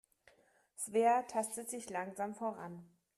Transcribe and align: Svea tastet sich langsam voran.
Svea 0.79 1.21
tastet 1.27 1.69
sich 1.69 1.91
langsam 1.91 2.33
voran. 2.33 2.83